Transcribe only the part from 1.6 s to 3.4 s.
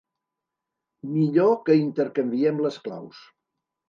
que intercanviem les claus.